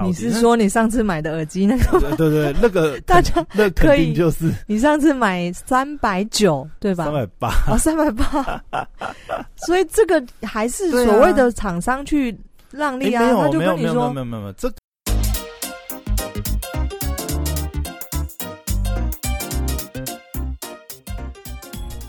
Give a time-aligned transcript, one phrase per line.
[0.00, 0.08] 超低。
[0.08, 2.00] 你是说你上次买的耳机那个？
[2.00, 7.04] 对对对，那个 大家那肯定就是你上次买三百九对吧？
[7.04, 8.62] 三百八哦，三百八。
[9.66, 12.36] 所以这个还是所谓的厂商去
[12.70, 14.72] 让利啊，他就跟你说没有没有没有没有这。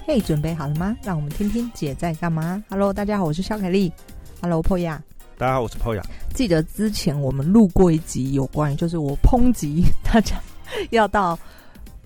[0.08, 0.96] 嘿，准备好了吗？
[1.04, 2.62] 让我们听听姐在干嘛。
[2.70, 3.92] Hello，大家好，我是肖凯丽。
[4.42, 5.02] Hello，破亚。
[5.42, 6.04] 大家好，我是破亚。
[6.36, 10.40] 记得之前我们录过一集有关于，就是我抨击大家
[10.92, 11.36] 要到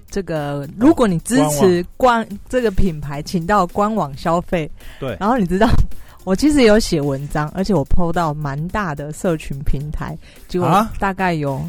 [0.10, 4.72] 这个，如果你支持官这个品牌，请到官网消费。
[5.02, 5.18] 对。
[5.20, 5.68] 然后你知道，
[6.24, 10.18] 我其实有写文章，而且我 PO 到蛮大的社群平台，
[10.48, 11.62] 结果大概有。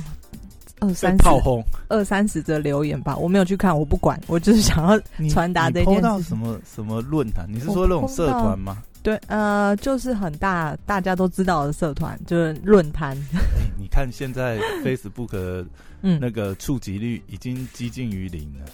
[0.78, 6.22] 二三十炮轰二三十则留言吧，我没有去看，我不管，我就是想要传达这件事。
[6.22, 7.46] 什么什么论坛？
[7.48, 8.82] 你是说那种社团吗？
[9.06, 13.16] 对，呃，就是很大，大家都知道的社团，就是论坛。
[13.78, 15.64] 你看现在 Facebook
[16.00, 18.66] 那个触及率已经接近于零了。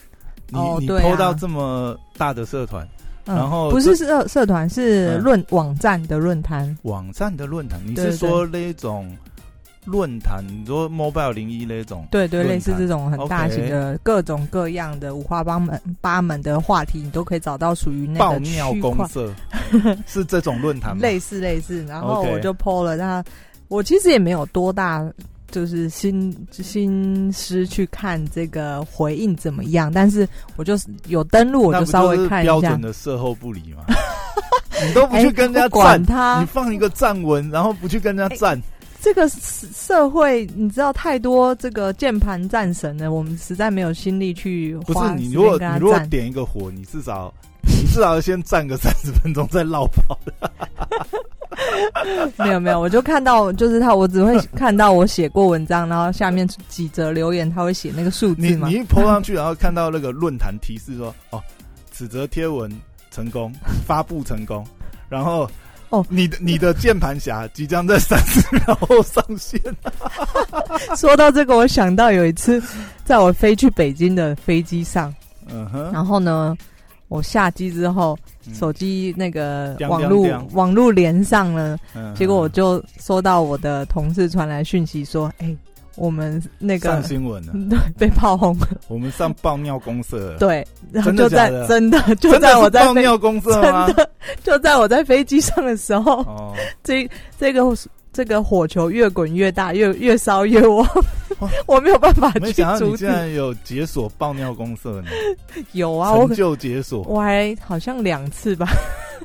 [0.49, 2.89] 你你偷到这么大的社团，
[3.27, 6.75] 然后不是社社团，是论网站的论坛。
[6.85, 9.15] 网站的论坛，你是说那种？
[9.85, 19.35] 论坛，你说 Mobile 零一那种，对对，类似这种很大型的各种各样的五花八门八门的话题，你都可以找到属于那个尿公社，
[20.07, 21.03] 是这种论坛吗？
[21.03, 23.25] 类似类似，然后我就 PO 了，那
[23.67, 25.05] 我其实也没有多大
[25.51, 33.85] 就是心心思去看这个回应怎么样，但是我就是有登录，我就稍微看一下标准的售后不理嘛，
[34.87, 38.63] 你都不去跟人家管他，你放一个站文，然后不去跟人家站。
[39.03, 44.77] 这个社会，你知道太多这个键盘战神了，我们实在没有心力去。
[44.87, 47.35] 不是你，如果你如果点一个火，你至少
[47.67, 50.51] 你至少要先站个三十分钟再绕跑的。
[52.39, 61.43] 没有没有，我就看到就是他，我只会看到我写过文章，然后下面几则留言，他会写那个数字你你一泼上去，然后看到那个论坛提示说，哦，
[61.91, 62.71] 此则贴文
[63.11, 63.53] 成功
[63.85, 64.65] 发布成功，
[65.11, 65.51] 然后。
[65.93, 69.61] 哦，你的你的键盘侠即将在三十秒后上线。
[70.97, 72.63] 说到这个，我想到有一次，
[73.05, 75.15] 在我飞去北京的飞机上，
[75.49, 76.57] 嗯哼，然后呢，
[77.09, 78.19] 我下机之后，
[78.55, 81.79] 手机那个网络网络连上了，
[82.17, 85.55] 结果我就收到我的同事传来讯息说，哎。
[85.97, 88.69] 我们那个上新闻了， 对，被炮轰了。
[88.89, 93.63] 我们上爆尿公社，对，然后就在真的就在我在爆尿公社真
[93.95, 94.11] 的？
[94.43, 97.09] 就在我在飞机上的时候，哦， 这
[97.39, 97.63] 这个
[98.13, 100.87] 这个火球越滚越大，越越烧越旺，
[101.67, 102.99] 我没有办法去阻止。
[102.99, 105.09] 竟然有解锁爆尿公社呢？
[105.73, 108.69] 有啊，成就解锁，我还好像两次吧。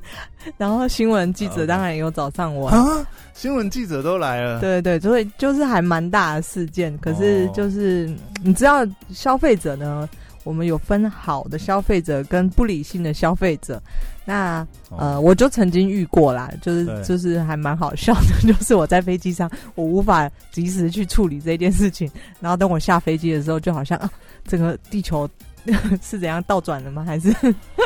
[0.57, 6.97] 然后新闻记者当然也有找上我啊，新闻记者都来了，对对，所以就是还蛮大的事件。
[6.99, 8.09] 可是就是
[8.43, 10.07] 你知道，消费者呢，
[10.43, 13.81] 我们有分好的消费者跟不理性的消费者。
[14.25, 14.65] 那
[14.97, 24.11] 呃，我就曾经遇过啦，就是就是还蛮好笑的， 就是我在飞机上，我无法及时去处理这件事情，然后等我下飞机的时候，就好像啊，
[24.45, 25.29] 整个地球
[26.01, 27.03] 是怎样倒转了吗？
[27.05, 27.33] 还是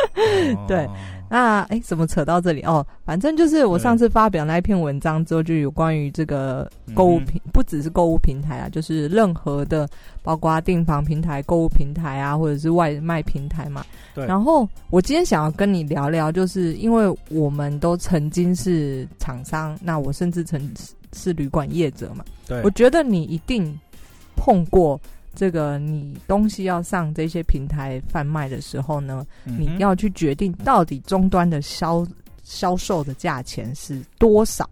[0.68, 0.88] 对？
[1.30, 2.86] 那哎，怎么扯到这里哦？
[3.06, 9.88] 反正就是我上次发表那一篇文章之后，就有关于这个购物平，不只是购物平台啊，就是任何的，
[10.24, 13.86] 包括订房平台、购物平台啊，或者是外卖平台嘛。
[14.14, 14.26] 对。
[14.26, 20.70] 然后我今天想要跟你聊聊，就是因为我们都曾经是厂商，那我甚至曾
[21.14, 22.26] 是旅馆业者嘛。
[22.46, 22.62] 对。
[22.64, 23.80] 我觉得你一定
[24.36, 25.00] 碰过。
[25.34, 32.06] 这个你东西要上这些平台贩卖的时候呢，你要去决定到底终端的销
[32.44, 34.70] 销售的价钱是多少。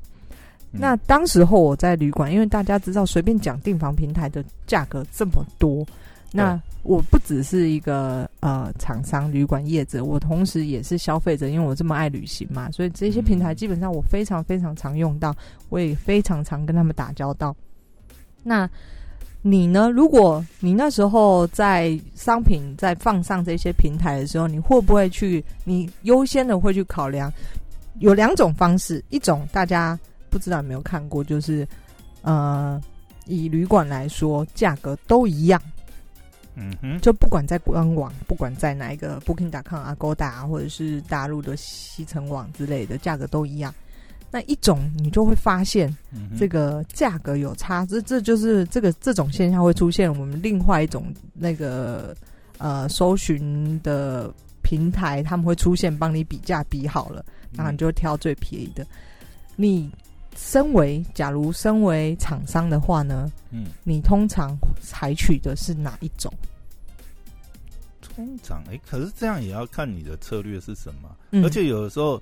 [0.71, 5.83] 那当时候我在旅馆，因为大家知道随便讲订房平台的价格这么多，
[6.31, 15.35] 那我不只是一个呃厂商旅馆业者，我同时也是消费者，因为我这么爱旅行嘛，所以这些平台基本上我非常非常常用到，
[15.69, 17.55] 我也非常常跟他们打交道。
[18.43, 18.69] 那
[19.41, 19.89] 你呢？
[19.89, 25.43] 如果你那时候在商品在放上这些平台的时候，你会不会去？
[25.63, 27.31] 你优先的会去考量？
[27.99, 29.97] 有两种方式，一种大家
[30.29, 31.67] 不知道有没有看过，就是
[32.21, 32.81] 呃，
[33.27, 35.61] 以旅馆来说，价格都一样。
[36.55, 43.73] 嗯哼，就不管在官网，不管在哪一个 Booking.com、Agoda 或者是大陆的西城网之类的，价格都一样。
[44.31, 45.95] 那一种你就会发现，
[46.37, 50.09] 这个价格有差，这这就是这个这种现象会出现。
[50.19, 52.15] 我们另外一种那个
[52.57, 58.85] 呃搜寻的平台，他们会出现帮你比价比好了，然后你就挑最便宜的。
[59.55, 59.91] 你
[60.37, 66.31] 身为假如身为厂商的话呢，嗯，你通常采取的是哪一种？
[68.01, 72.21] 通常哎，可是这样也要看你的策略是什么，而且有的时候，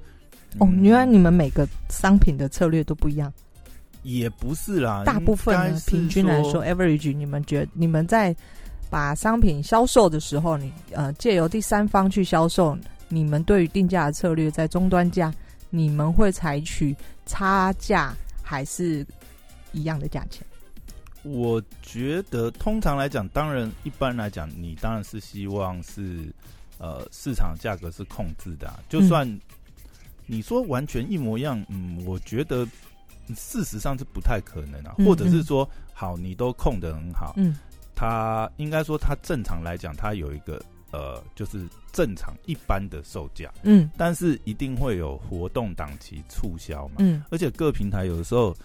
[0.59, 3.31] 哦，原来你们每个商品的策略都不一样。
[4.03, 8.33] 也不是啦，大部分平均来说，average，你们觉你们在
[8.89, 12.77] 把商品销售的时候，你呃借由第三方去销售，
[13.09, 15.33] 你们对于定价的策略，在终端价，
[15.69, 16.95] 你们会采取
[17.25, 19.05] 差价还是
[19.73, 20.45] 一样的价钱？
[21.23, 26.33] 我觉得通常来讲，当然一般来讲，你当然是希望是
[26.77, 29.27] 呃市场价格是控制的，就算
[30.27, 32.67] 你说完全一模一样，嗯，我觉得。
[33.35, 37.57] 事实上是不太可能啊，或者是说，好，你都控的很好，嗯，
[37.93, 48.55] 他应该说他正常来讲，他有一个呃，就是正常一般的售价，嗯，但是一定会有活动档期促销嘛，嗯，而且各平台有的时候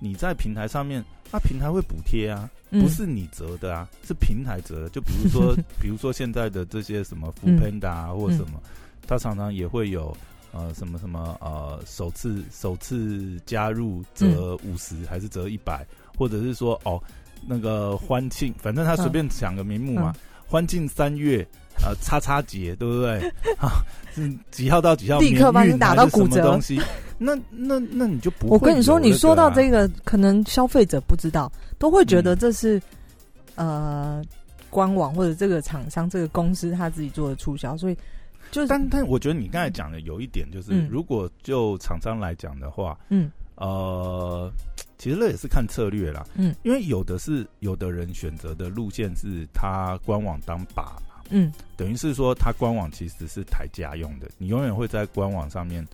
[0.00, 1.02] 你在平台上面，
[1.32, 8.62] 那平台会补贴啊，不是你折的啊，是平台折，就比如说， 比如说现在的这些什么 Panda 啊或什么，
[9.06, 10.14] 它常常也会有。
[10.52, 15.86] 呃，什么什么呃，首次首次加入折五十还是折一百，
[16.18, 17.00] 或者是说哦，
[17.46, 20.12] 那个欢庆，反正他随便想个名目嘛，
[20.48, 21.46] 欢庆三月
[21.84, 23.20] 呃，叉叉节，对不对？
[23.58, 23.80] 啊，
[24.12, 25.20] 是几号到几号？
[25.20, 26.80] 立刻帮你打到骨折东西。
[27.16, 28.54] 那那那你就不会？
[28.54, 32.82] 我跟你说，你说到这个，可能消费者不知道，都会觉得这是
[33.54, 34.20] 呃
[34.68, 37.96] 官网或者这个厂商这个公司他自己做的促销，所以。
[38.50, 44.50] 就但但我觉得你刚才讲的有一点就是，如果就厂商来讲的话，嗯，呃，
[44.98, 55.86] 其实那也是看策略啦，嗯，因为有的是有的人选择的路线是他官网当靶嘛，嗯，等于是说他官网其实是抬价用的，你永远会在官网上面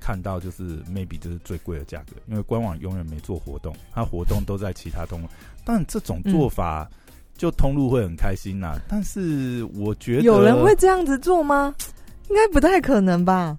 [0.00, 5.22] 看到就是 maybe 就是最贵的价格，因为官网永远没做活动，它活动都在其他东，
[5.64, 6.90] 但这种做法
[7.40, 11.74] 就通路会很开心呐，但是我觉得有人会这样子做吗？
[12.28, 13.56] 应该不太可能吧？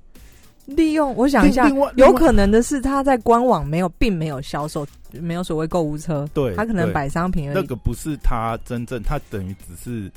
[0.68, 6.30] 利用我想一下，有可能的是他在官网没有，并没有销售，没有所谓购物车。
[6.32, 7.52] 对，他可能摆商品。
[7.52, 10.12] 那个不是他真正，他等于只是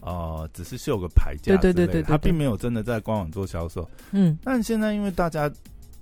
[0.00, 1.54] 呃，只是秀个牌价。
[1.58, 3.86] 对对对对，他并没有真的在官网做销售。
[4.12, 5.52] 嗯，但现在因为大家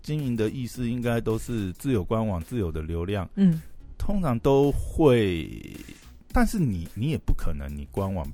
[0.04, 3.28] 经营的意思应该都是自有官网、自有的流量。
[3.34, 3.60] 嗯，
[3.98, 5.50] 通常都会，
[6.38, 8.24] 但是你你也不可能，你官网。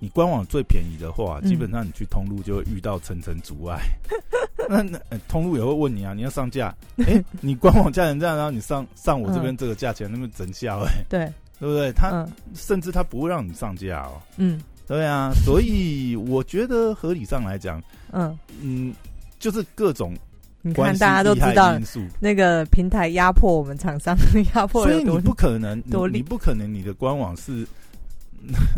[0.00, 3.78] 你官网最便宜的话，基本上你去通路就会遇到层层阻碍。
[4.68, 4.98] 那那
[5.28, 6.74] 通路也会问你啊，你要上架？
[7.06, 11.04] 哎，你官网价钱这样，然后你上上我这边这个价钱，那么整销哎？
[11.08, 11.92] 对，对不对？
[11.92, 14.20] 他甚至他不会让你上架哦。
[14.36, 18.92] 嗯，对啊，所以我觉得合理上来讲，嗯嗯，
[19.38, 20.12] 就是各种
[20.62, 21.78] 你看大家都知道
[22.20, 24.16] 那个平台压迫我们厂商，
[24.54, 27.66] 压迫所以你不可能，你不可能你的官网是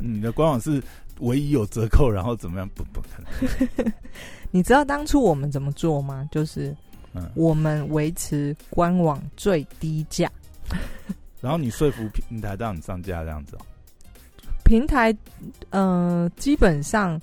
[0.03, 0.83] 你的官网是。
[1.19, 2.69] 唯一有折扣，然后怎么样？
[2.75, 3.93] 不不可能。
[4.51, 6.29] 你知道当初我们怎么做吗？
[6.33, 6.75] 就是，
[7.35, 10.29] 我们维持官网最低价，
[11.41, 13.61] 然后你说服平台让你上架这样子哦。
[14.65, 15.15] 平台，
[15.71, 17.21] 呃，基本上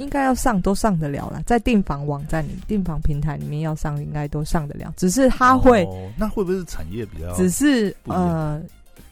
[0.00, 4.92] 应该要上都上得了了，在订房网站里、订房平台里面要上，应该都上得了。
[4.96, 5.86] 只是它会，
[6.16, 7.32] 那会不会是产业比较？
[7.36, 8.60] 只是呃，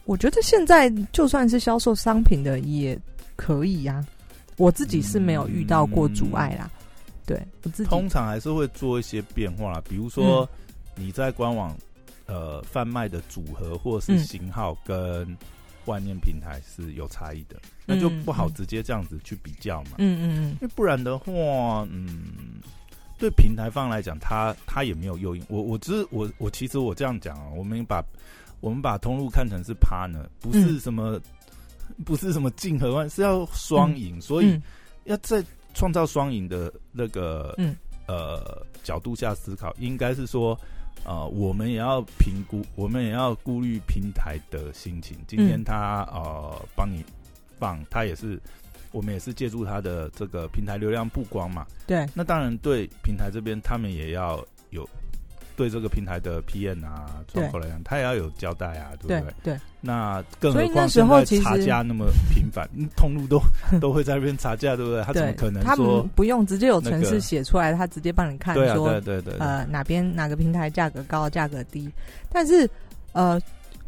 [0.05, 2.99] 我觉得现在就算是销售商品的也。
[3.41, 4.05] 可以呀，
[4.57, 6.69] 我自己是没有遇到过阻碍啦。
[7.25, 10.45] 对我自己通常还是会做一些变化啦，比如说
[10.93, 11.73] 你在官网
[12.25, 15.25] 呃贩卖的组合或是型号跟
[15.85, 19.91] 外面平台是有差异的，那就不好直接这样子去比较嘛。
[19.97, 22.61] 嗯嗯嗯，因为不然的话，嗯，
[23.17, 25.43] 对平台方来讲，他他也没有诱因。
[25.49, 28.03] 我我只是我我其实我这样讲啊，我们把
[28.59, 31.19] 我们把通路看成是 partner，不是什么。
[32.05, 34.57] 不是什么竞合关是要双赢，所以
[35.03, 35.43] 要在
[35.73, 37.53] 创造双赢的那个
[38.07, 40.57] 呃角度下思考，应该是说，
[41.05, 45.17] 呃，我们也要评估，我们也要顾虑平台的心情。
[45.27, 47.03] 今天他呃帮你
[47.57, 48.39] 放，他也是，
[48.91, 51.65] 我们也是借助他的这个平台流量曝光嘛。
[51.87, 54.87] 对，那当然对平台这边，他们也要有。
[55.59, 59.23] 对这个平台的 PM 啊，窗口来讲，他也要有交代啊，对不对？
[59.43, 59.59] 对。
[59.81, 63.41] 那更何况现在查价那么频繁， 通路都
[63.81, 65.03] 都会在那边查价，对不对？
[65.03, 71.91] 他怎么可能说不用直接有程式写出来，他直接帮你看说，对对对，呃，哪边哪个平台价格高，价格低？
[72.31, 72.69] 但是
[73.11, 73.37] 呃，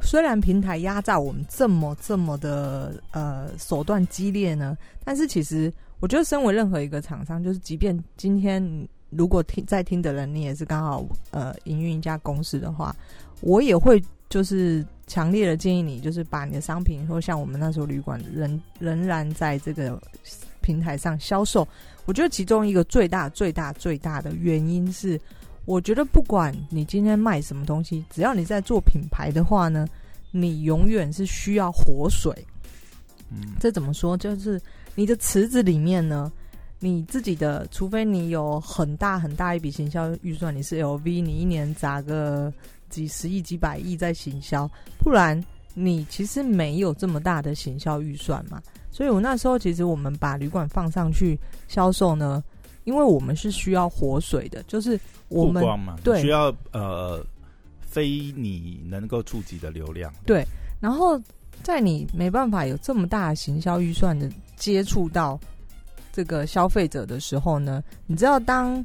[0.01, 8.61] 虽然平台压榨我们这么这么的呃手段激烈呢，但是其实我觉得，身为任何一个厂商，就是即便今天。
[9.11, 12.95] 如果听在听的人，你也是刚好呃营运一家公司的话，
[13.41, 20.01] 我也会就是强烈的建议你，就是把你的商品，或像我们那时候旅馆仍仍然在这个
[20.61, 21.67] 平台上销售。
[22.05, 25.19] 我觉得其中一个最大、最大、最大的原因是，
[25.65, 29.87] 我觉得不管你今天卖什么东西，只要你在做品牌的话呢，
[30.31, 32.33] 你永远是需要活水。
[33.29, 34.17] 嗯，这怎么说？
[34.17, 34.59] 就是
[34.95, 36.31] 你的池子里面呢，
[36.83, 42.51] 你自己的，除非你有很大很大一笔行销预算，你是 LV，你一年砸个
[42.89, 45.39] 几十亿、几百亿在行销，不然
[45.75, 48.59] 你其实没有这么大的行销预算嘛。
[48.91, 52.43] 所以我那时候其实我们把旅馆放上去销售呢，
[52.83, 55.63] 因为我们是需要活水的，就是我们
[56.03, 57.23] 对需要呃
[57.79, 60.43] 非你能够触及的流量，对，
[60.81, 61.21] 然后。
[61.63, 65.39] 在你没办法有这么大的行销预算的接触到
[66.11, 68.83] 这个消费者的时候呢，你知道，当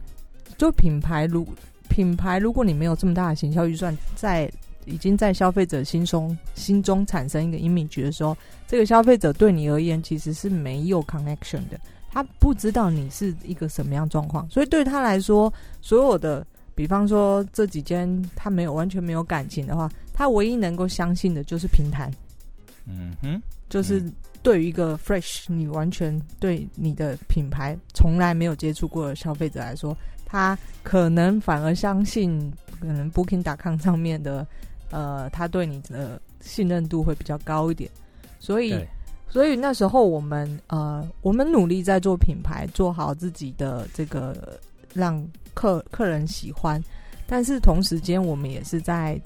[0.56, 1.47] 就品牌如
[1.88, 4.50] 品牌，如果你没有这么大的行销预算，在
[4.85, 8.37] 已经在消费者心中心中产生一个 image 的时候，
[8.68, 11.78] 这个消费者对你而言其实是没有 connection 的，
[12.11, 22.11] 他不知道你是一个什么样状况，所以对他来说，所有的，比方说这几间他没有完全没有感情的话，他唯一能够相信的就是平台。
[22.87, 24.00] 嗯哼，就是
[24.47, 29.93] 对于一个 fresh，你完全对你的品牌从来没有接触过的消费者来说，
[30.25, 34.47] 他可能反而相信可能 Booking.com 上面的，
[34.93, 37.91] 呃，他对你的信任度会比较高一点。
[38.38, 38.73] 所以，
[39.29, 44.61] 所以那时候我们呃，我们努力在做品牌，做好自己的这个
[44.95, 45.21] 让
[45.55, 46.81] 客客人喜欢，
[47.26, 49.21] 但是同时间我们也是在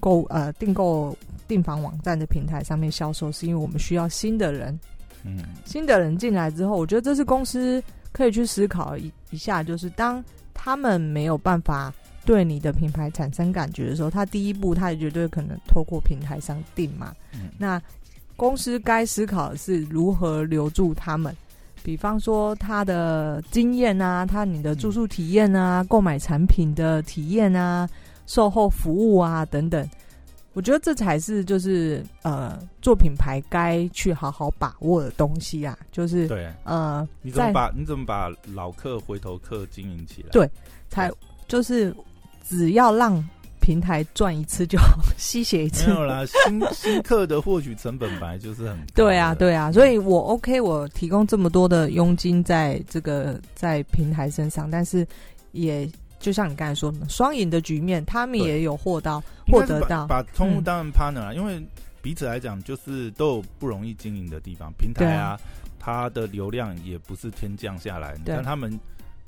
[0.00, 1.16] 购呃订购。
[1.48, 4.78] 订房网站的平台上面销售，是因为我们需要新的人。
[5.24, 10.22] 嗯，新的人进来之后，我觉得这是公司可以去思考一一下，就是当
[10.54, 11.92] 他们没有办法
[12.24, 17.12] 对你的品牌产生感觉的时候，他第一步他也绝对可能透过平台上订嘛。
[17.32, 17.80] 嗯，那
[18.36, 21.34] 公司该思考的是如何留住他们，
[21.82, 27.88] 比方说他的经验啊，他你的住宿体验啊，购买产品的体验啊，
[28.26, 29.88] 售后服务啊等等。
[30.56, 40.30] 我觉得这才是就是呃做品牌该去好好把握的东西啊，就是对呃你怎么把你怎么把老客回头客经营起来？
[40.30, 40.48] 对，
[40.88, 41.12] 才
[41.46, 41.94] 就是
[42.42, 43.22] 只要让
[43.60, 46.24] 平台赚一次就好，吸血一次没有啦。
[46.24, 55.06] 新新客的获取成本本来就是很 对啊对啊，所以我 OK，我提供这么多的佣金在这个在平台身上，但是
[55.52, 55.86] 也。
[56.18, 61.62] 就像你刚才说的，双赢的局面，他们也有获到获得到，把通路当成 partner，啊因为
[62.02, 64.72] 彼此来讲，就是都有不容易经营的地方。
[64.78, 65.38] 平台啊，
[65.78, 68.14] 它的流量也不是天降下来。
[68.18, 68.78] 你看他们，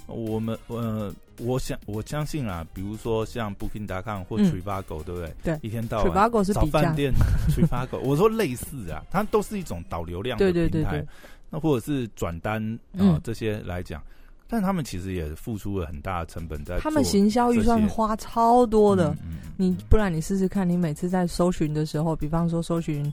[0.06, 5.34] 我们呃，我想我相信啊，比如说像 Booking.com 或 Trivago，对不对？
[5.42, 7.12] 对，一天到晚找饭店
[7.50, 11.04] Trivago，我说类似啊，它都是一种导流量的平台，
[11.50, 12.62] 那或者是转单
[12.96, 14.02] 啊这些来讲。
[14.50, 16.80] 但他们其实也付出了很大的成本在。
[16.80, 19.14] 他们行销预算花超多的，
[19.58, 23.12] 你不然你试试看，你每次在搜寻的时候，比方说搜寻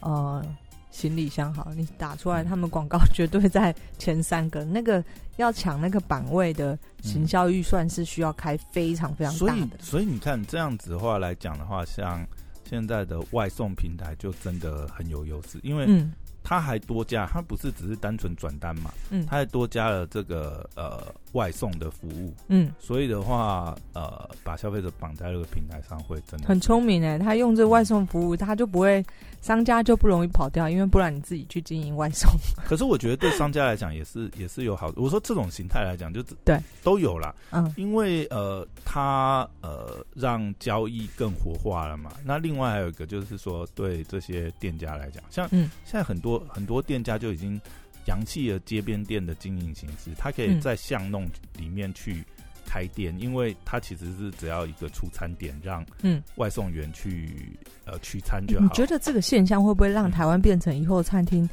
[0.00, 0.44] 呃
[0.90, 4.64] 行李箱，好，你打出来，他们广告绝对在前三个。
[4.66, 5.02] 那个
[5.36, 9.78] 要抢那个版位的行销预算是需要开非常非常大的。
[9.78, 12.22] 所以，所以你看这样子的话来讲的话，像
[12.68, 16.06] 现在的外送平台就真的很有优势，因为。
[16.48, 21.02] 他还多加，他不是只是单纯转单嘛，嗯，他还多加了这个呃
[21.36, 29.04] 外送的服务，嗯，所以的话，呃，把消费者绑在这个平台上会真的很聪明哎，他用这外送服务，他就不会
[29.42, 32.30] 商家就不容易跑掉，因为不然你自己去经营外送。
[32.66, 42.10] 可是我觉得对商家来讲也是 也是有好，我说这种形态来讲就对都有啦，嗯，因为呃，他呃让交易更活化了嘛。
[42.24, 46.42] 那另外还有一个就是说，对这些店家来讲，像嗯现在很多。
[46.48, 47.60] 很多店家就已经
[48.06, 52.24] 扬弃了街边店的经营形式，它可以在巷弄里面去
[52.64, 58.62] 开店，因为它其实是只要一个出餐点，让嗯外送员去呃取餐就好。
[58.64, 61.48] 你觉得这个现象会不会让台湾变成以后餐厅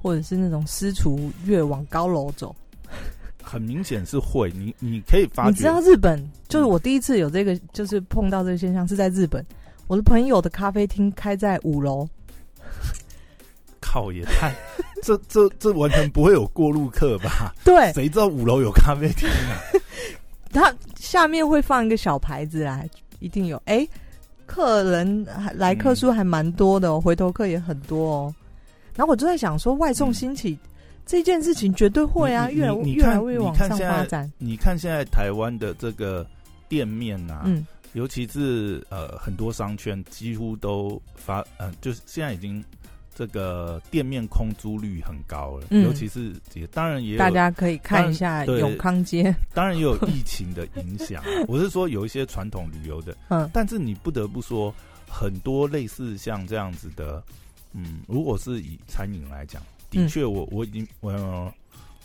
[0.00, 2.54] 或者是那种私厨越往高楼走？
[3.42, 5.48] 很明显是会，你你可以发。
[5.48, 9.44] 你知道日本就是我第一次有这个，就是碰到这个现象是在日本，
[9.88, 12.08] 我的朋友的咖啡厅开在五楼。
[13.80, 14.54] 靠也太，
[15.02, 17.52] 这这这完全不会有过路客吧？
[17.62, 19.60] 对，谁知道五楼有咖啡厅啊？
[20.50, 22.82] 它下面会放一个小牌子啊，
[23.18, 23.60] 一定有。
[23.66, 23.86] 哎，
[24.46, 28.34] 客人来客数还蛮多的哦，回头客也很多哦。
[28.94, 30.58] 然后我就在想说，外送兴起
[31.06, 34.30] 这件事情绝对会啊，越来越来越往上发展。
[34.38, 36.26] 你看现在台湾的这个
[36.68, 42.62] 店面啊，嗯，尤其是呃很多商圈几乎都发，呃，就是现在已经
[43.14, 51.22] 这个店面空租率很高了，尤其是也当然也有大家可以看一下永康街，当然也有疫情的影响。
[51.46, 54.74] 我是说有一些传统旅游的，嗯，但是你不得不说
[55.08, 57.22] 很多类似像这样子的，
[57.72, 59.62] 嗯，如果是以餐饮来讲。
[59.90, 61.52] 的确，我我已经我，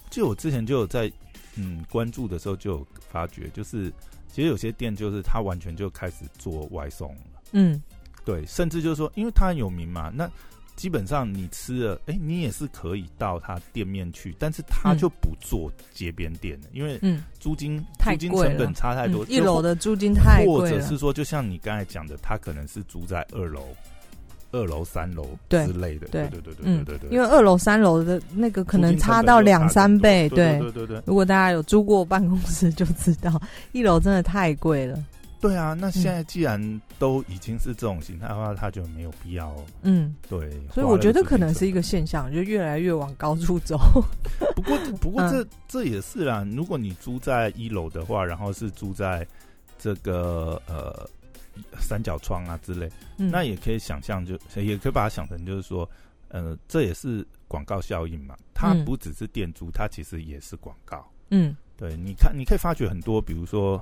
[0.10, 1.10] 就我之前就有在
[1.56, 3.90] 嗯关注的时候就有发觉，就是
[4.30, 7.22] 其实有些店就是他完全就开始做外送了。
[7.54, 7.82] 嗯，
[8.26, 10.30] 对，甚至就是说，因为他很有名嘛，那
[10.78, 23.62] 基本上你吃了，哎，你也是可以到他店面去，但是他就不做街边店了，因为嗯租金租金成本差太多，一楼的租金太贵或者是说，就像你刚才讲的，他可能是租在二楼。
[24.54, 31.02] 二楼、三楼之类的，对对对对对对对，因为二楼、三楼的那个可能差到两三倍，对对对对。
[31.06, 33.40] 如果大家有租过办公室，就知道
[33.74, 34.98] 一楼真的太贵了。
[35.40, 39.56] 对啊，那现在既然都已经是这种形态的话，他就没有必要。
[39.82, 40.50] 嗯，对。
[40.74, 43.78] 所以我觉得可能是一个现象，就越来越往高处走。
[44.56, 46.46] 不过，不过这这也是啦。
[46.56, 49.28] 如果你租在一楼的话，然后是住在
[49.78, 51.10] 这个呃。
[51.80, 55.90] 三角窗啊之类，那也可以想象，就也可以把它想成，就是说，
[56.28, 58.36] 呃，这也是广告效应嘛。
[58.54, 61.04] 它不只是店租，它其实也是广告。
[61.32, 63.82] 嗯，对，你看，你可以发觉很多，比如说，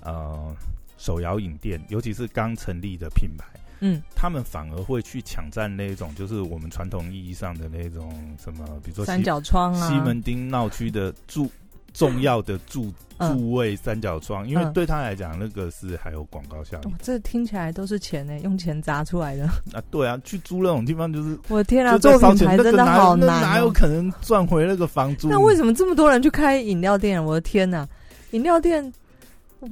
[0.00, 0.52] 呃，
[0.98, 3.46] 手摇饮店，尤其是刚成立的品牌，
[3.80, 11.50] 嗯，他们反而会去抢占那种，就是我们传统意义上的那种什么，比如说三角窗啊，西门町闹区的住。
[11.94, 16.92] 重要的住住位三角窗，因为对他来讲，那个是还有广告效应。
[17.02, 19.44] 这听起来都是钱呢，用钱砸出来的。
[19.76, 25.28] 啊，对啊，去租那种地方就是， 我的天啊，做品牌真的好难，哪有可能赚回那个房租？
[25.28, 27.22] 那为什么这么多人去开饮料店？
[27.22, 27.86] 我的天哪，
[28.30, 28.90] 饮料店，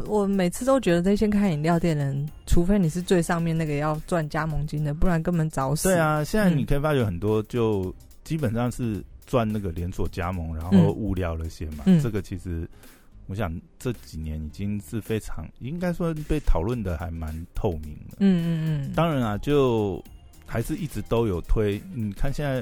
[0.06, 5.88] 我每次都觉得这些开饮料店的人，除非你是最上面那个要赚加盟金的，不然根本找死。
[5.88, 7.94] 对啊，现在你可以发觉很多，就
[8.24, 9.04] 基本上是。
[9.26, 12.68] 赚那个连锁加盟，然后物料那些嘛，这个其实
[13.28, 18.16] 我想这几年已经是非常应该说被讨论的还蛮透明的。
[18.18, 18.92] 嗯嗯嗯。
[18.92, 20.02] 当然啊，就
[20.44, 21.80] 还是一直都有推。
[21.94, 22.60] 你看现在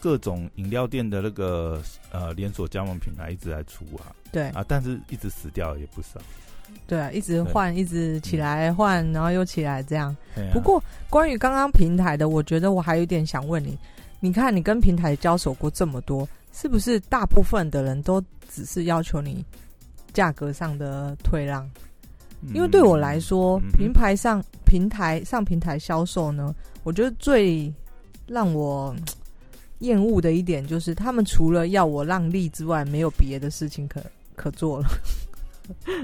[0.00, 6.18] 各种饮料店的那个呃连锁加盟品牌一直在出啊，对啊，但是一直死掉也不少。
[6.86, 10.14] 对啊，一直换，一直起来换，然后又起来这样。
[10.52, 13.78] 不过关于刚刚平台的，我觉得我还有点想问你。
[14.18, 19.44] 你看，你跟平台交手过这么多，是不是大部分的人都只是要求你
[20.12, 21.68] 价格上的退让？
[22.54, 27.72] 因为对我来说，平台上平台上平台销售呢，我觉得最
[28.26, 28.94] 让我
[29.78, 34.02] 厌恶的一点就是，他们除了要我让利之外，没有别的事情可
[34.34, 34.88] 可做了。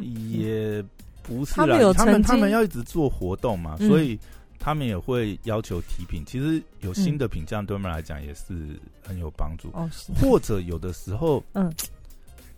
[0.01, 0.85] 也
[1.23, 4.19] 不是，他们有他们他们要一直做活动嘛，所以。
[4.59, 9.69] 他们也会要求提品，其实有新的品相对他们来讲也是很有帮助。
[9.75, 9.89] 哦，
[10.21, 11.73] 或者有的时候， 嗯，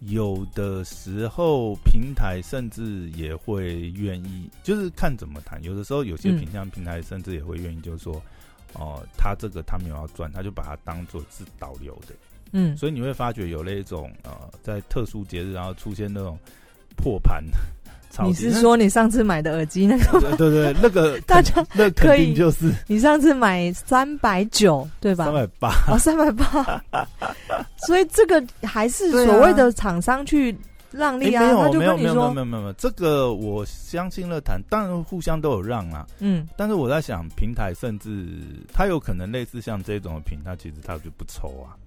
[0.00, 5.62] 有的时候平台甚至也会愿意，就是看怎么谈。
[5.62, 8.22] 有的时候有些品相平台甚至也会愿意，就是说，
[8.72, 12.14] 哦，他这个他没有要赚，他就把它当做是导流的。
[12.52, 16.38] 嗯，所以你会发觉有那种呃，在特殊节日然后出现那种
[16.98, 17.42] 破盘。
[18.20, 20.20] 你是说你上次买的耳机那个？
[20.36, 25.26] 对对，那个 大家那可以就是你上次买三百九对吧？
[25.26, 26.82] 三百八哦，三百八。
[27.86, 30.52] 所以这个还是所谓的厂商去
[30.90, 31.42] 让利啊？
[31.42, 36.04] 没有没有没有没有没有没有，这个我相信乐谈当然互相都有让啊。
[36.18, 38.26] 嗯，但是我在想，平台甚至
[38.74, 41.78] 他有可能类似像这种的品，他其实他就不抽啊。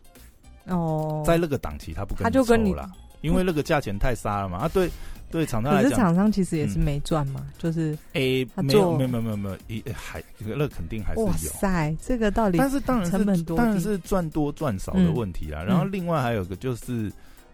[0.74, 2.26] 哦，在那个档期他不跟
[2.64, 2.90] 你抽了，
[3.22, 4.58] 因为那个价钱太杀了嘛。
[4.58, 4.90] 啊，对。
[5.32, 11.26] 对厂商来讲，可是厂商其实也是没赚嘛，就是 A 没有没有没有没有没有，一还那肯定还是有。
[11.26, 15.64] 哇塞，这个到底但是当然成本多，当然是赚多赚少的问题啊。
[15.64, 17.10] 然后另外还有个就是，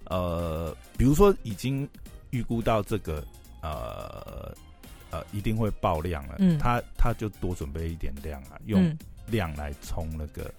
[0.06, 1.88] 呃，比如说已经
[2.32, 3.23] 预估到这个
[3.62, 4.51] 呃
[5.12, 10.51] 呃一定会爆量了，嗯他他就多准备一点量啊，用量来冲那个。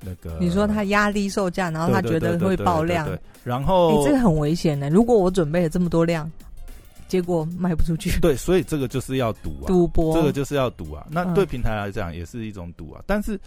[0.00, 3.08] 那个，你说他压低售价，然后他觉得会爆量，
[3.42, 4.88] 然后这个很危险的。
[4.88, 6.30] 如果我准备了这么多量，
[7.08, 11.06] 结果卖不出去，对，所以这个就是要赌啊，赌博，这个就是要赌啊。
[11.10, 13.02] 那对平台来讲也是一种赌啊。
[13.06, 13.40] 但是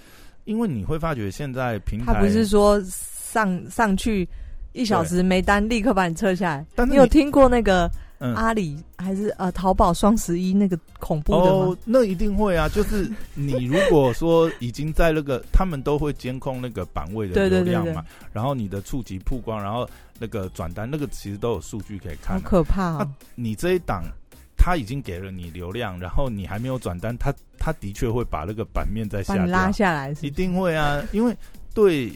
[0.46, 4.28] 因为你会发觉现在平台，他不是说上上去
[4.74, 6.86] 一小时没单，立刻把你撤下来。
[6.86, 7.90] 你有听过那个
[8.36, 11.78] 阿里还是呃淘宝双十一那个恐怖的吗？
[11.86, 12.70] 那一定会啊！
[12.70, 22.38] 就是你如果说已经在那个，他们都会监控那个版位的流量嘛，然后你的触及曝光，然后那个转单，那个其实都有数据可以看。
[22.38, 23.08] 好可怕啊！
[23.36, 24.04] 你这一档。
[24.64, 31.36] 他已经给了你流量，然后你还没有转单，他他的确会把那个版面再下拉下来，一定会啊，因为
[31.74, 32.14] 对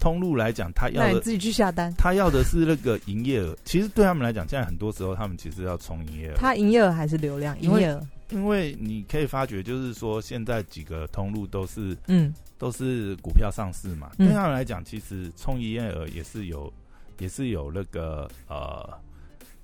[0.00, 3.56] 通路来讲，他要的自己去下单，他要的是那个营业额。
[3.64, 6.36] 其实对他们来讲，现在很多时候他们其实要冲营业额。
[6.36, 7.60] 他营业额还是流量？
[7.60, 8.06] 营业额？
[8.30, 16.72] 因为你可以发觉，就是说现在几个通路都是嗯都是股票上市嘛，对他们来讲，其实冲营业额也是有
[17.18, 18.88] 也是有那个呃。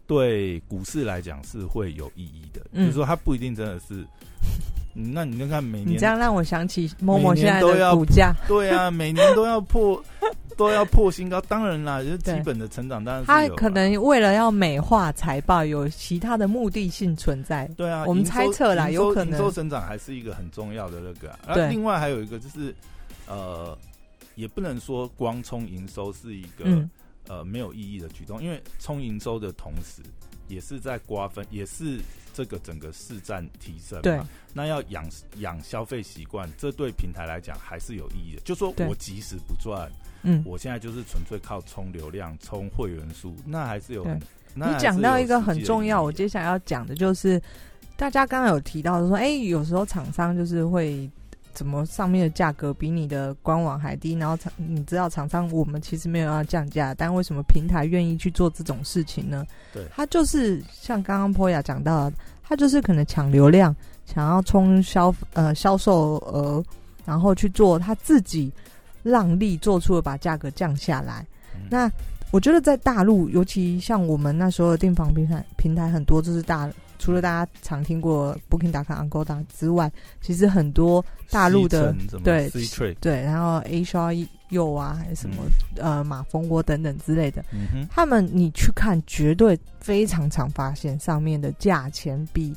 [0.07, 4.03] 对股市来讲是会有意义的，就是说它不一定真的是。
[4.95, 10.03] 那你就看每年，你这样让我想起某某现在的股价，对啊，每年都要破
[10.59, 11.40] 都要破新高。
[11.42, 17.66] 当然啦，就是基本的成长，当然他可能为了要美化财报，有其他的目的性存在。
[17.77, 21.55] 对啊，我们猜测啦，有可能营收成长还是一个很重要的那个。
[21.55, 22.75] 对，另外还有一个就是，
[23.27, 23.79] 呃，
[24.35, 26.87] 也不能说光冲营收是一个。
[27.31, 30.01] 呃，没有意义的举动，因为冲营收的同时，
[30.49, 32.01] 也是在瓜分，也是
[32.33, 34.01] 这个整个市占提升。
[34.16, 38.40] 嘛，那要养养消费习惯，这对平台来讲还是有意义的。
[38.47, 44.07] 就说我即使不赚，嗯，我现在就是纯粹靠充流量、充会员数，那还是有。
[44.54, 47.40] 你讲到一个很重要，我接下来要讲的就是，
[47.96, 51.11] 大家刚刚有提到说，哎，有时候厂商就是会。
[51.54, 54.12] 怎么上面的价格比你的官网还低？
[54.14, 59.44] 然后厂你知道厂商我们其实没有要降价，但为什么平台愿意去做这种事情呢？
[59.72, 62.12] 对，他就是像刚刚波雅讲到，
[62.44, 63.74] 他就是可能抢流量，
[64.07, 66.64] 想要冲销呃销售额，
[67.04, 68.52] 然后去做他自己
[69.09, 71.27] 让利做出了把价格降下来。
[71.71, 71.90] 那
[72.31, 76.71] 我觉得在大陆，尤其像我们那时候的订房平台平台很多，就是大。
[77.01, 79.88] 除了大家常听过 Booking 打卡 Agoda 之外，
[80.21, 81.94] 其实很多大陆的
[82.25, 82.51] 对
[83.01, 83.62] 对，然后
[84.49, 85.37] 又啊，还是什么
[85.77, 87.44] 呃马蜂窝等等之类的，
[87.88, 92.53] 他们你去看，绝对非常常发现上面的价钱比。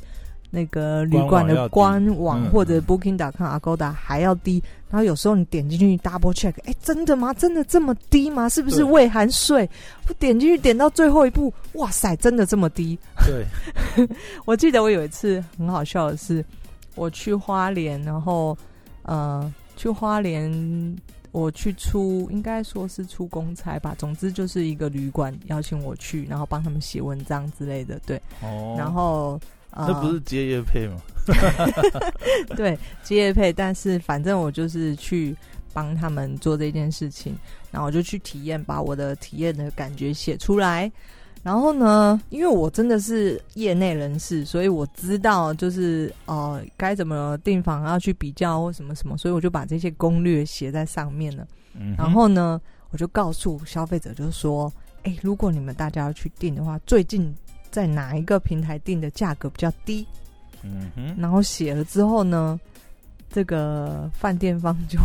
[0.54, 7.34] 那个旅馆的官网或者 Booking.com、Agoda 还要低，然后有时候你点进去 double check，哎，真的吗？
[7.34, 8.50] 真的这么低吗？
[8.50, 9.68] 是不是未含税？
[10.10, 13.00] 我点进去点到最后一步，哇塞，真的这么低？
[13.26, 13.46] 对，
[14.44, 16.44] 我记得我有一次很好笑的是，
[16.96, 18.58] 我去花莲，然后
[19.04, 20.52] 呃，去花莲，
[21.32, 29.40] 我去出应该说是出公差吧，总之就是一个旅馆邀请我去，然后帮他们写文章之类的，对，哦，然后。
[29.76, 30.98] 这不是接业配吗？
[32.58, 35.36] 对，接业配，但是反正我就是去
[35.72, 37.36] 帮他们做这件事情，
[37.72, 40.92] 然后我就去体验，把我的体验的感觉写出来。
[41.44, 51.48] 然后呢，因为我真的是业内人士，所以我知道就是呃该怎么订房，要去比较或什么什么，所以我就把这些攻略写在上面了。
[51.98, 54.72] 然后呢，我就告诉消费者，就是说，
[55.04, 57.34] 哎，如果你们大家要去订的话，最近。
[57.72, 60.06] 在哪一个平台定的价格比较低？
[60.64, 62.60] 嗯哼，然后写了之后呢，
[63.32, 65.00] 这个饭店方就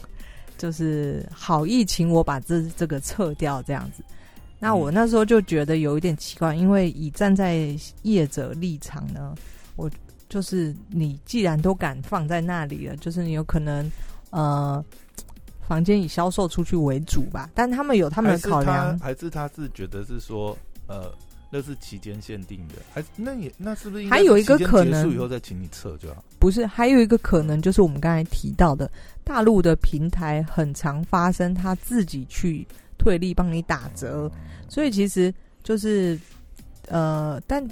[0.58, 4.04] 就是好意请我把这这个撤掉这样子。
[4.58, 9.34] 那我那时候就觉得有一点奇怪，因为以站在业者立场呢，
[9.76, 9.90] 我
[10.28, 13.90] 就是你既然都敢放在那里了，就是你有可能
[14.28, 14.84] 呃，
[15.66, 17.48] 房间以销售出去为主吧。
[17.54, 20.54] 但他们有他们的考量，还是他是觉得是说
[20.88, 21.10] 呃。
[21.50, 25.02] 那是期间限定的，还那也那是不是还有一个可能？
[25.02, 26.24] 结束以后再请你撤就好。
[26.38, 28.90] 不是，还有一个可能就是我们刚才提到的，
[29.24, 34.30] 大陆的平台很常发生他自己去退利帮你打折，
[34.68, 36.18] 所以其实就是
[36.86, 37.66] 呃，但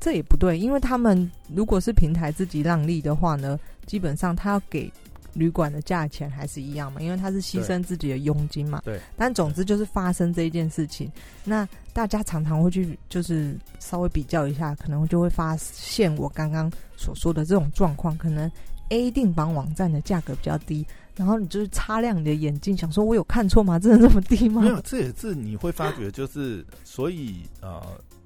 [0.00, 4.92] 这也不对，因为他们如果是平台自己让利的话呢，基本上他要给。
[5.34, 8.82] 旅馆的价钱还是一样嘛，因为他是牺牲自己的佣金嘛。
[8.84, 9.00] 对。
[9.16, 11.10] 但总之就是发生这一件事情，
[11.44, 18.50] 那大家常常会去就是稍微比较一下，可能就会发现我刚刚所说的这种状况，可能
[18.88, 23.78] A 订房网站的价格比较低，然后你就是擦亮你的眼睛，想说我有看错吗？
[23.78, 24.62] 真的这么低吗？
[24.62, 27.80] 没有，这也是你会发觉，就是所以呃，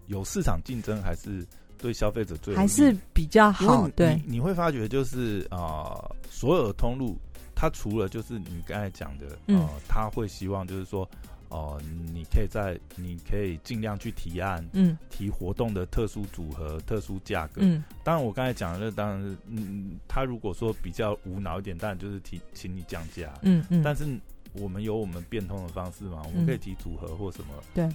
[0.07, 1.47] 有市场竞争还是。
[1.85, 7.19] 对消费者最还是比较好，对，你会发觉就是啊，所有的通路，
[7.55, 11.07] 它除了就是你刚才讲的，呃，他会希望就是说，
[11.51, 11.79] 哦，
[12.11, 24.07] 你可以在，你可以尽量去提案，嗯，提活动的特殊组合、特殊价格，嗯，当然我刚才讲的那当然是，嗯，他如果说比较无脑一点，当然就是提，请你降价，嗯嗯，但是
[24.55, 27.87] 我们有我们变通的方式嘛，我们可以提组合或什么，对。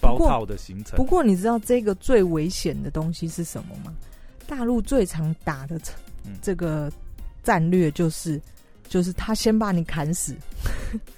[0.00, 0.96] 包套的行程。
[0.96, 3.92] 不过你知道这个最危险的东西是什么吗？
[4.46, 5.80] 大陆最常打的
[6.42, 6.92] 这个
[7.42, 8.40] 战略就是，
[8.88, 10.34] 就是他先把你砍死，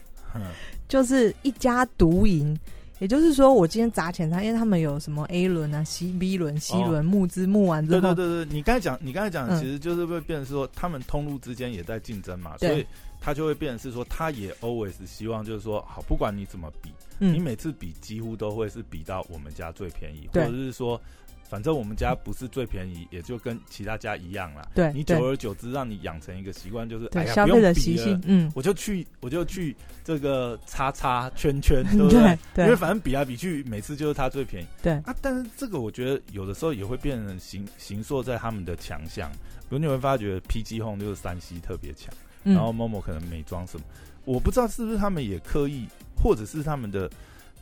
[0.88, 2.58] 就是一家独赢。
[2.98, 12.86] 也就是说，我今天砸钱，他因为他们有什么 A 轮啊、C、B 轮、C 轮募资募完之后，对对对对，你刚才讲，你刚才讲，其实就是会变成说，他们通路之间也在竞争嘛，所以
[13.20, 21.00] 他就会变成是说，他也 always 希望就是说，好，不管你怎么比，你每次比几乎都会是比到我们家最便宜，或者是说。
[21.48, 24.66] 反正我们家不是最便宜，也就跟其他家一样啦。
[24.74, 32.38] 对，你久而久之，让你养成一个习惯，就是哎呀，消费的习性，嗯，我就去，我就去这个叉叉圈圈， 对不对？
[32.54, 34.66] 对，因为反正比来比去，每次就是他最便宜。
[34.82, 39.30] 对啊，但是这个我觉得有的时候也会变成形形塑在他们的强项。
[39.68, 43.84] 比如你会发觉 PG Home 就是三 C 特别强，然后 Momo 可能美妆什么，
[44.24, 45.86] 我不知道是不是他们也刻意，
[46.20, 47.08] 或者是他们的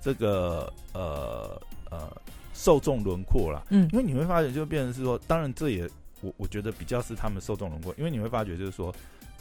[0.00, 2.10] 这个呃呃。
[2.54, 5.90] 受众轮廓啦，嗯，因为你会发觉，就变成是说，当然这也
[6.20, 8.94] 我我觉得比较是他们受众轮廓，因为你会发觉，就是说，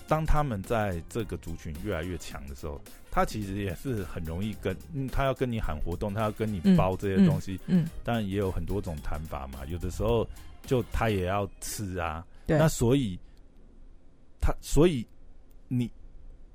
[0.08, 10.28] 当他们在这个族群越来越强的时候，他其实也是很容易跟，嗯，他要跟你喊活动，他要跟你包这些东西，嗯，当然也有很多种谈法嘛，有的时候
[10.66, 13.18] 就他也要吃啊，对，那所以
[14.42, 15.06] 他所以
[15.68, 15.88] 你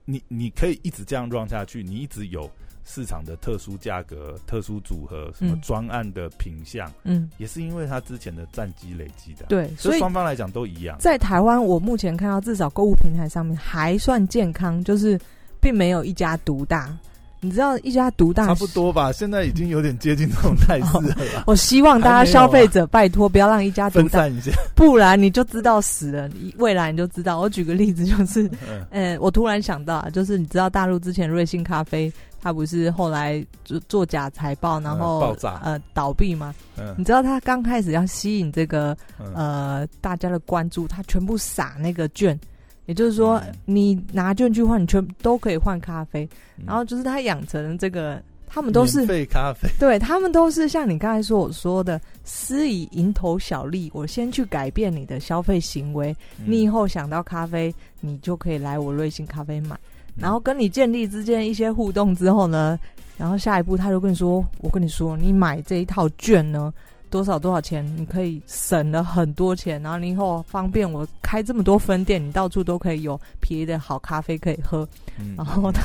[0.05, 2.51] 你你可以一直这样 run 下去，你一直有。
[2.91, 9.45] 市场的特殊价格、特殊组合，什么专案的品相，嗯，也是因为他之前的战绩累积的。
[9.47, 10.97] 对，所以双方来讲都一样。
[10.99, 15.21] 在台湾，我目前看到至少购物平台上面还算健康，就是
[15.61, 16.97] 并没有一家独大。
[17.41, 19.13] 你知道一家独大差不多吧？
[19.13, 21.45] 现在已经有点接近这种态势了。
[21.47, 26.27] 我 希望大家消费者拜托不要让一家独大，一下，不然你就知道死了。
[26.31, 27.39] 你未来你就知道。
[27.39, 28.51] 我举个例子，就是，
[28.91, 36.55] 嗯，我突然想到，就是你知道大陆之前瑞幸咖啡，它不是后来做做假财报，然后爆炸呃倒闭吗？
[36.97, 38.97] 你知道他刚开始要吸引这个
[39.35, 42.39] 呃大家的关注，他全部撒那个券。
[42.87, 46.27] 也就是说，你拿券去换，你全都可以换咖啡。
[46.65, 53.91] 然后就是他养成这个，他们都是费咖啡，对他们都是像你刚才说我说的，施以蝇头小利。
[53.93, 57.71] 我先去改变你的消费行为，你以后想到咖啡，
[58.01, 59.79] 你就可以来我瑞幸咖啡买。
[60.21, 62.79] 然后跟你建立之间一些互动之后呢，
[63.17, 66.73] 然后下一步他就跟你说：“我跟你说，你买这一套卷呢。”
[67.11, 67.85] 多少多少钱？
[67.97, 74.89] 你可以省了很多钱，然后你以后方便我开这么多分店，你到处都可以有便宜的好咖啡可以喝，
[75.37, 75.79] 然后呢？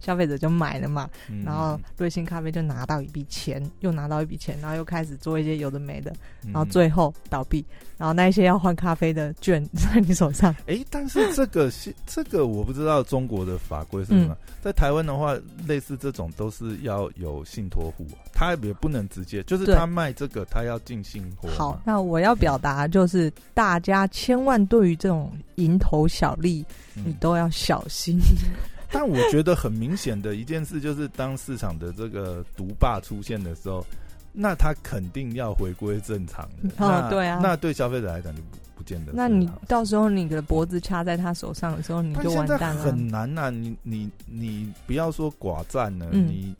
[0.00, 1.10] 消费者就买了嘛，
[1.44, 6.10] 然后瑞幸咖啡就拿到一笔钱，又拿到一笔钱，然后又开始做一些有的没的，
[6.46, 7.62] 然后最后倒闭，
[7.98, 10.56] 然后那一些要换咖啡的券在你手上。
[10.66, 21.50] 哎，但是这个是这个我不知道中国的法规是什么，在台湾的话，类似这种都是要有信托户，他也不能直接，就是他卖这个他要进信托。
[21.50, 28.18] 好，那我要表达就是大家千万对于这种蝇头小利，你都要小心。
[28.92, 33.86] 但我觉得很明显的一件事就是，当市场的这个毒霸出现的时候，
[34.32, 36.70] 那他肯定要回归正常的。
[36.84, 39.12] 哦，对啊，那对消费者来讲就不不见得。
[39.14, 42.82] 那你到时候你的脖子掐在他手上的时候，你就完蛋了。
[42.82, 46.52] 很难呐，你你你不要说寡占了，你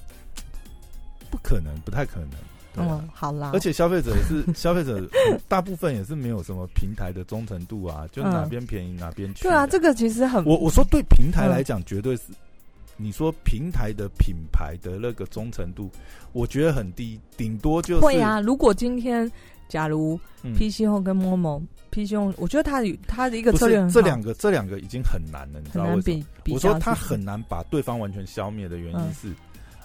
[1.31, 2.31] 不可能，不太可能。
[2.77, 3.51] 嗯，好啦。
[3.53, 5.03] 而且消费者也是 消费者，
[5.49, 9.43] 大部分也是没有什么平台的忠诚度啊，就哪边便宜哪边去。
[9.43, 10.45] 对啊，这个其实很。
[10.45, 12.25] 我我说对平台来讲，绝对是
[12.97, 15.91] 你说平台的品牌的那个忠诚度，
[16.33, 18.41] 我觉得很低，顶多就是会啊。
[18.41, 19.31] 如果今天
[19.69, 20.19] 假如
[20.57, 26.25] PC 后跟某某 PC 后，我觉得他他的一个策略，这两个这两个已经很难了，你知道为什么？
[26.51, 29.33] 我说他很难把对方完全消灭的原因是，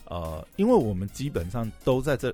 [0.07, 2.31] 呃，因为我们基本上都在这。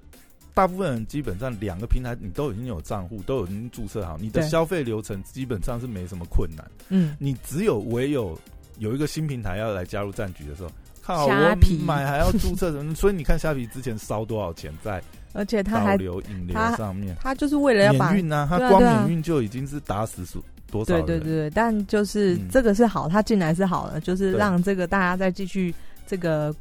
[0.53, 6.65] 大部分人基本上两个平台你都已经有账户，都已经注册好，你的消费流程基本上是没什么困难。
[6.89, 8.37] 嗯，你只有唯有
[8.79, 10.69] 有一个新平台要来加入战局的时候，
[11.01, 12.93] 靠我买还要注册什么？
[12.93, 20.93] 所以你看虾皮之前烧多少钱在，而且它还流引流上面，它就是为了要把运啊，它光免运就已经是打死数多少？
[20.93, 25.73] 对对对对，但就是这个是好，它进来是好的，就是让这个大家再继续
[26.05, 26.53] 这个。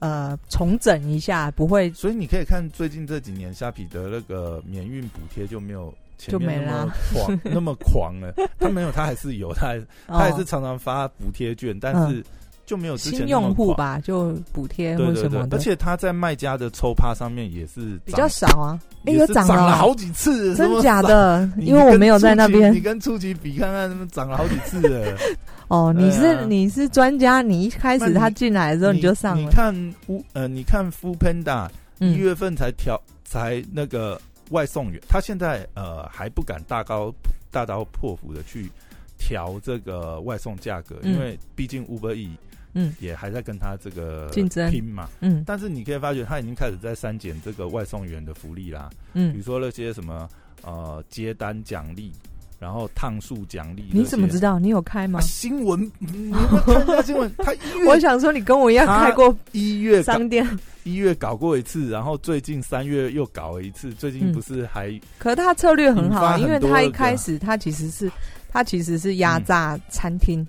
[0.00, 8.32] 呃，重整一下不会，所以你可以看最近这几年虾皮的那个免运补贴就没有前面那么狂 那么狂了。
[8.58, 9.74] 他没有，他还是有，他
[10.06, 12.24] 他还是常常发补贴券，但是
[12.68, 15.56] 就没有之前用户吧，就补贴或什么的。
[15.56, 21.50] 而且他在卖家的抽趴上面也是比较少啊，哎，有涨了好几次，真假的？
[21.58, 25.16] 因为我没有在那边，你跟初级比看看，涨了好几次了。
[25.68, 29.42] 哦，你是你是专家，你一开始他进来的时候你就上了。
[29.42, 31.68] 你看乌呃，你看 Fu Panda，
[32.00, 37.10] 一月份才调才那个外送员，他现在呃还不敢大高
[37.50, 38.70] 大刀破斧的去
[39.18, 42.28] 调这个外送价格，因为毕竟 Uber E。
[42.74, 45.08] 嗯，也还在跟他这个竞争拼嘛。
[45.20, 48.90] 嗯，但是你可以发觉，他已经开始在删减这个外送员的福利啦。
[49.14, 50.28] 嗯，比如说那些什么
[50.62, 52.12] 呃接单奖励，
[52.58, 53.88] 然后趟数奖励。
[53.92, 54.58] 你怎么知道？
[54.58, 55.20] 你有开吗？
[55.20, 57.32] 新闻， 你看一下新闻。
[57.38, 57.52] 他
[57.86, 60.46] 我想说，你跟我一样开过一月商店，
[60.84, 63.92] 一月搞过一次，然后最近三月又搞了一次。
[63.94, 65.00] 最近不是还？
[65.18, 68.10] 可他策略很好，因为他一开始他其实是
[68.50, 70.46] 他其实是压榨餐厅。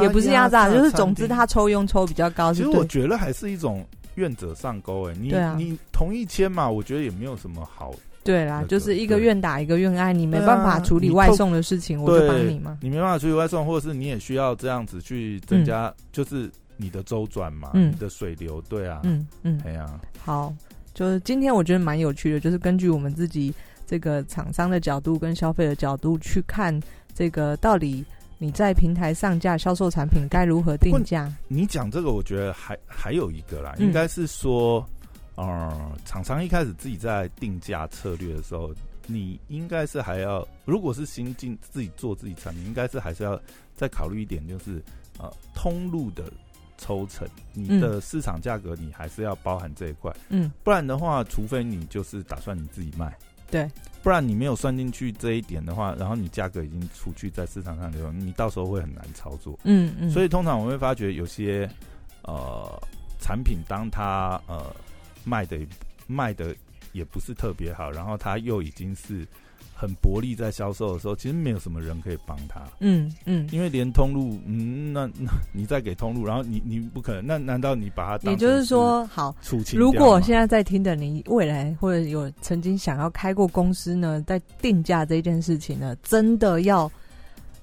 [0.00, 2.52] 也不是压榨，就是总之他抽佣抽比较高。
[2.52, 3.84] 其实我觉得还是一种
[4.16, 6.68] 愿者上钩哎，你你同意签嘛？
[6.68, 7.92] 我觉得也没有什么好。
[8.22, 12.78] 对啦，就是一个愿打一个愿挨，你没办法处理外送的事情，我就帮你嘛。
[12.80, 20.54] 你没办法处理外送，或者是你也需要这样子去增加，就是你的周转嘛，你的水流，对啊，嗯嗯，哎呀，好，
[20.94, 23.52] 就是今天我觉得蛮有趣的，就是根据我们自己
[23.86, 26.80] 这个厂商的角度跟消费的角度去看
[27.14, 28.02] 这个到底。
[28.38, 31.32] 你在平台上架销售产品该如何定价？
[31.48, 34.84] 你讲这个，我觉得还还有一个啦，应该是说，
[35.36, 38.74] 呃，厂商一开始自己在定价策略的时候，
[39.06, 43.40] 你应该是还要，如果是新进自己做自己产品，应该是还是要
[43.74, 44.82] 再考虑一点，就是
[45.18, 46.24] 呃，通路的
[46.76, 53.16] 抽成，你的市场价格你还是要包含这一块，嗯，不然的话，除非你就是打算你自己卖。
[53.50, 53.70] 对，
[54.04, 59.58] 不然你没有算进去这一点的话，然后你价格已经出去在市场上流，你到时候会很难操作。
[59.64, 60.10] 嗯嗯。
[60.10, 61.68] 所以通常我会发觉有些
[62.22, 62.80] 呃
[63.18, 64.72] 产品，当它呃
[65.24, 65.58] 卖的
[66.06, 66.54] 卖的
[66.92, 69.26] 也不是特别好，然后它又已经是。
[69.86, 72.60] 很薄利在销售的时候，其实没有什么人可以帮他。
[72.80, 78.30] 嗯嗯，因为连通路，嗯，那那你再给通路，然后你你不可能，那难道你把它？
[78.30, 79.34] 也就是说，好，
[79.74, 86.90] 如果现在在听的你，未来或者有曾经想要开过公司呢，在定价这件事情呢，真的要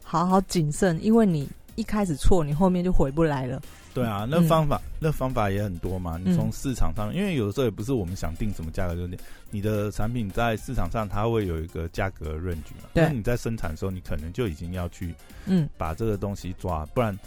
[0.03, 3.61] 好好谨慎，因为你一开始错，你后面就回不来了。
[3.93, 6.17] 对啊，那方法那方法也很多嘛。
[6.23, 9.19] 你从市场上，因为有的时候也不是我们想定什么价格就定。
[9.49, 12.87] 你的产品在市场上，它会有一个价格润局嘛。
[12.93, 13.11] 对。
[13.13, 15.13] 你在生产的时候，你可能就已经要去
[15.45, 17.17] 嗯把这个东西抓，不然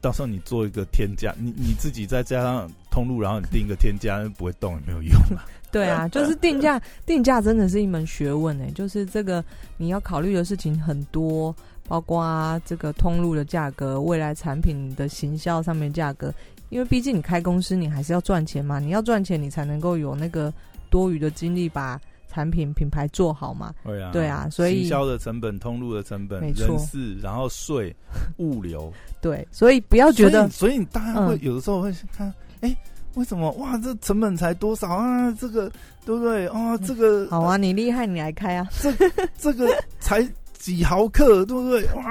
[0.00, 5.46] 到时候你做一个天价，你你自己再加上通路，然后你定一个天价，不会动也没有用啊。
[5.70, 8.68] 对啊，就是定价，定价真的是一门学问哎。
[8.74, 9.42] 就是这个
[9.76, 11.54] 你要考虑的事情很多。
[11.88, 16.32] 包括这个通路的价格，未来产品的行销上面价格，
[16.70, 18.78] 因为毕竟你开公司，你还是要赚钱嘛。
[18.78, 20.52] 你要赚钱，你才能够有那个
[20.88, 23.74] 多余的精力把产品品牌做好嘛。
[23.84, 27.94] 对啊，对啊，所以行销的成本、通路的成本、人事，然后税、
[28.38, 28.90] 物流，
[29.20, 32.74] 对，所以不要觉得，所以你当然会有的时候会看，哎，
[33.14, 35.30] 为什么哇，这成本才多少啊？
[35.32, 35.70] 这个
[36.06, 36.78] 对不对哦？
[36.86, 38.90] 这个好啊，你厉害，你来开啊，这
[39.36, 39.68] 这个
[40.00, 40.26] 才。
[40.62, 41.82] 几毫克，对不对？
[41.96, 42.04] 哇，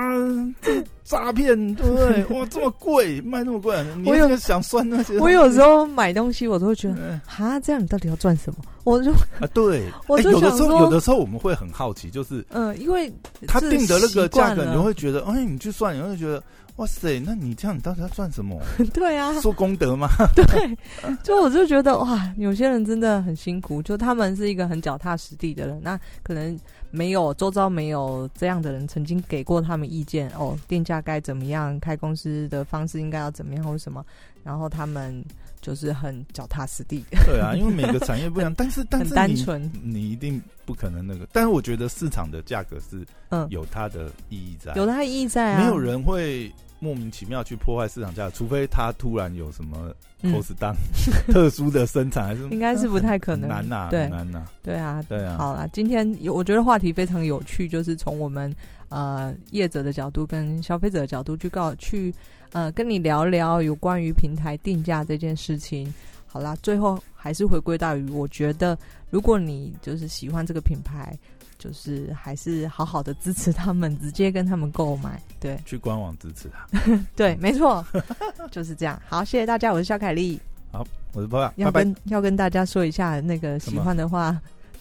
[0.62, 2.26] 这诈骗，对不对？
[2.26, 5.18] 哇，这么贵，卖那么贵，你有想算那些？
[5.20, 8.58] 我有时候买东西，我都会觉得，哈，这样你到底要赚什么？
[8.84, 9.10] 我就
[9.40, 13.10] 啊，对， 我就有的时候，有的时候我们会很好奇，就是嗯，因为
[13.48, 16.44] 他定的那个价格，你会觉得，哎，你去算，你会觉得。
[16.78, 18.60] 哇塞，那你这样，你到底要赚什么？
[18.94, 20.08] 对啊，做功德吗？
[20.34, 20.78] 对，
[21.22, 26.58] 就我就觉得哇，有些人真的很辛苦，就他们是一个很脚踏实地的人，那可能
[26.92, 34.06] 没有周遭没有这样的人曾经给过他们意见哦，定价该怎么样，开公司的方式应该要怎么样或什么，
[34.44, 35.24] 然后他们
[35.62, 37.04] 就是很脚踏实地。
[37.26, 41.28] 对啊，因为每个产业不一样， 但是但是单纯，你一定不可能那个。
[41.32, 46.52] 但是我觉得市场的价格是嗯有它的意义在，有它意义在啊，没有人会。
[46.84, 50.76] 莫名其妙去破坏市场价，除非他突然有什么 cos 档
[51.32, 53.48] 特殊的生产，还是应该是不太可能。
[53.48, 55.38] 难呐，对，难呐，对啊，对啊。
[55.38, 58.52] 好啦，今天有我觉得话题非常有趣，就是从我们
[58.90, 62.12] 呃业者的角度跟消费者的角度去告去
[62.52, 65.94] 呃跟你聊聊有关于平台定价这件事情。
[66.26, 68.76] 好啦，最后还是回归到于，我觉得
[69.12, 71.16] 如果你就是喜欢这个品牌。
[71.62, 75.22] 就是还是好好的支持他们，直接跟他们购买。
[75.40, 76.82] 对，去官网支持他。
[77.16, 77.86] 对，没错，
[78.50, 79.00] 就是这样。
[79.08, 80.40] 好，谢谢大家，我是肖凯丽。
[80.72, 81.54] 好，我是波爸。
[81.58, 84.36] 要跟要跟大家说一下，那个喜欢的话，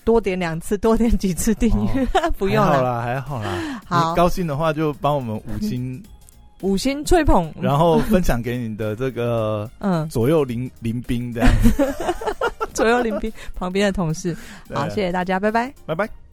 [0.05, 2.07] 多点两次，多点几次订阅，
[2.39, 3.83] 不用了，还好啦。
[3.85, 6.03] 好，高兴的话就帮我们五星
[6.63, 11.51] 五星吹捧，然后分享给你的这个嗯左右邻邻兵这样，
[12.73, 14.35] 左右邻兵旁边的同事。
[14.73, 16.30] 好，谢谢大家，拜拜，拜拜。